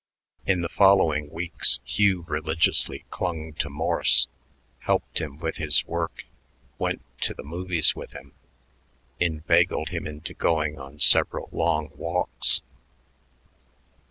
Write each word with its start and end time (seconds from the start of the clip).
In 0.47 0.61
the 0.63 0.67
following 0.67 1.29
weeks 1.29 1.79
Hugh 1.85 2.25
religiously 2.27 3.05
clung 3.11 3.53
to 3.59 3.69
Morse, 3.69 4.27
helped 4.79 5.21
him 5.21 5.37
with 5.37 5.57
his 5.57 5.85
work, 5.85 6.25
went 6.79 7.03
to 7.21 7.35
the 7.35 7.43
movies 7.43 7.95
with 7.95 8.13
him, 8.13 8.31
inveigled 9.19 9.89
him 9.89 10.07
into 10.07 10.33
going 10.33 10.79
on 10.79 10.97
several 10.97 11.49
long 11.51 11.91
walks. 11.93 12.61